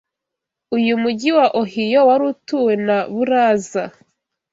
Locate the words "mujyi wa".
1.01-1.47